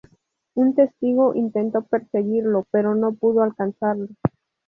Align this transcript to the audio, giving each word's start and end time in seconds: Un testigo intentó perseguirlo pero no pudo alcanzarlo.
Un 0.55 0.73
testigo 0.73 1.35
intentó 1.35 1.83
perseguirlo 1.83 2.65
pero 2.71 2.95
no 2.95 3.13
pudo 3.13 3.43
alcanzarlo. 3.43 4.07